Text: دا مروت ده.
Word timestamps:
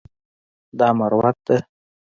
دا 0.77 0.87
مروت 0.97 1.37
ده. 1.47 1.57